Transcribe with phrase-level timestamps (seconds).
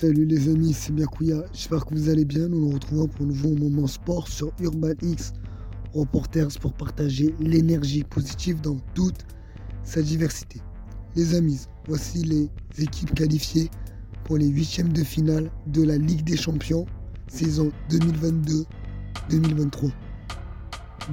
[0.00, 1.42] Salut les amis, c'est Biakouya.
[1.52, 2.48] J'espère que vous allez bien.
[2.48, 5.34] Nous nous retrouvons pour un nouveau moment sport sur Urban X
[5.92, 9.26] Reporters pour partager l'énergie positive dans toute
[9.84, 10.62] sa diversité.
[11.16, 12.48] Les amis, voici les
[12.82, 13.68] équipes qualifiées
[14.24, 16.86] pour les huitièmes de finale de la Ligue des Champions
[17.28, 19.90] saison 2022-2023.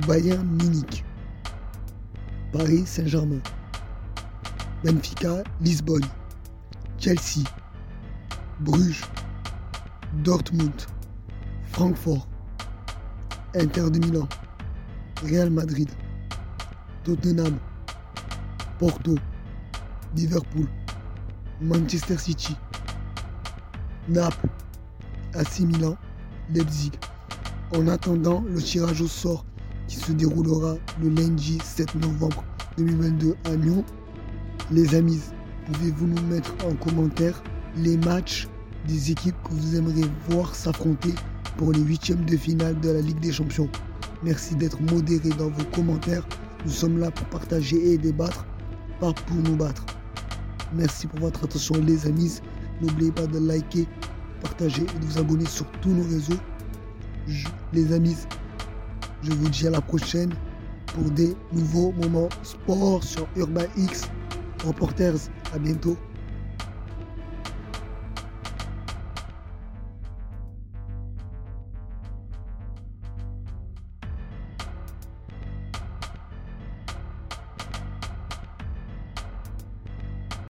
[0.08, 1.04] Bayern Munich,
[2.54, 3.42] Paris Saint-Germain,
[4.86, 6.06] Benfica Lisbonne,
[7.00, 7.44] Chelsea,
[8.60, 9.04] Bruges,
[10.24, 10.74] Dortmund,
[11.66, 12.28] Francfort,
[13.56, 14.28] Inter de Milan,
[15.24, 15.90] Real Madrid,
[17.04, 17.58] Tottenham,
[18.80, 19.16] Porto,
[20.16, 20.68] Liverpool,
[21.62, 22.56] Manchester City,
[24.10, 24.50] Naples,
[25.36, 25.96] AC Milan,
[26.52, 26.92] Leipzig.
[27.76, 29.46] En attendant le tirage au sort
[29.88, 32.44] qui se déroulera le lundi 7 novembre
[32.78, 33.84] 2022 à Lyon,
[34.72, 35.22] les amis,
[35.66, 37.42] pouvez-vous nous mettre en commentaire
[37.78, 38.48] les matchs
[38.88, 41.14] des équipes que vous aimeriez voir s'affronter
[41.58, 43.70] pour les huitièmes de finale de la Ligue des Champions
[44.24, 46.26] Merci d'être modéré dans vos commentaires.
[46.66, 48.46] Nous sommes là pour partager et débattre,
[49.00, 49.86] pas pour nous battre.
[50.74, 52.40] Merci pour votre attention les amis.
[52.82, 53.88] N'oubliez pas de liker,
[54.42, 56.40] partager et de vous abonner sur tous nos réseaux.
[57.74, 58.18] les amis,
[59.22, 60.34] je vous dis à la prochaine
[60.88, 64.10] pour des nouveaux moments sport sur Urban X.
[64.66, 65.96] Reporters, à bientôt.